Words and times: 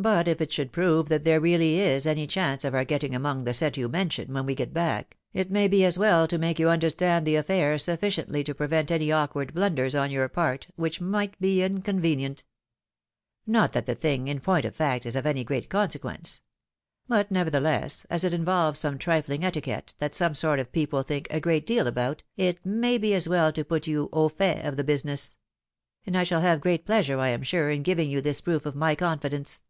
But 0.00 0.28
if 0.28 0.40
it 0.40 0.52
should 0.52 0.70
prove 0.70 1.08
that 1.08 1.24
there 1.24 1.40
really 1.40 1.80
is 1.80 2.06
any 2.06 2.28
chance 2.28 2.64
of 2.64 2.72
our 2.72 2.84
getting 2.84 3.16
among 3.16 3.42
the 3.42 3.52
set 3.52 3.76
you 3.76 3.88
mention, 3.88 4.32
when 4.32 4.46
we 4.46 4.54
get 4.54 4.72
back, 4.72 5.16
it 5.32 5.50
may 5.50 5.66
be 5.66 5.84
as 5.84 5.98
well 5.98 6.28
to 6.28 6.38
make 6.38 6.60
you 6.60 6.68
understand 6.68 7.26
the 7.26 7.34
affair 7.34 7.76
sufficiently 7.78 8.44
to 8.44 8.54
prevent 8.54 8.92
any 8.92 9.10
awkward 9.10 9.52
blunders 9.52 9.96
on 9.96 10.12
your 10.12 10.28
part, 10.28 10.68
which 10.76 11.00
might 11.00 11.36
be 11.40 11.64
inconvenient. 11.64 12.44
Not 13.44 13.72
that 13.72 13.86
the 13.86 13.96
thing, 13.96 14.28
in 14.28 14.38
point 14.38 14.64
of 14.64 14.76
fact, 14.76 15.04
is 15.04 15.16
of 15.16 15.26
any 15.26 15.42
great 15.42 15.68
consequence; 15.68 16.42
but 17.08 17.32
nevertheless, 17.32 18.04
as 18.08 18.22
it 18.22 18.32
involves 18.32 18.78
some 18.78 18.98
trifling 18.98 19.42
etiquette, 19.44 19.94
that 19.98 20.14
some 20.14 20.36
sort 20.36 20.60
of 20.60 20.70
people 20.70 21.02
think 21.02 21.26
a 21.28 21.40
great 21.40 21.66
deal 21.66 21.88
about, 21.88 22.22
it 22.36 22.64
may 22.64 22.98
be 22.98 23.14
as 23.14 23.28
well 23.28 23.52
to 23.52 23.64
put 23.64 23.88
you 23.88 24.08
aufait 24.12 24.64
of 24.64 24.76
the 24.76 24.84
business; 24.84 25.36
and 26.06 26.16
I 26.16 26.22
shall 26.22 26.42
have 26.42 26.60
great 26.60 26.86
pleasure, 26.86 27.18
I 27.18 27.30
am 27.30 27.42
sure, 27.42 27.68
in 27.68 27.82
giving 27.82 28.08
you 28.08 28.20
this 28.20 28.40
proof 28.40 28.64
of 28.64 28.76
my 28.76 28.94
confidence. 28.94 29.62